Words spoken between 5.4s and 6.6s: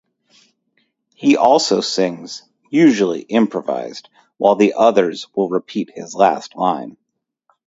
repeat his last